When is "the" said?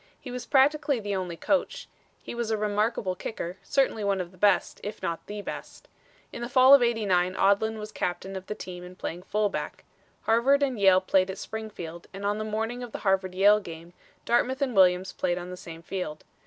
0.99-1.15, 4.31-4.37, 5.27-5.43, 6.41-6.49, 8.47-8.55, 12.39-12.43, 12.93-12.97, 15.51-15.55